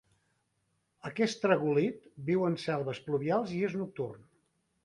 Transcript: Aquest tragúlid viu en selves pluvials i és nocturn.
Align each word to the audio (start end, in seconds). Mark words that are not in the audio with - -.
Aquest 1.09 1.37
tragúlid 1.43 2.09
viu 2.31 2.47
en 2.49 2.57
selves 2.67 3.03
pluvials 3.11 3.55
i 3.59 3.63
és 3.69 3.81
nocturn. 3.83 4.29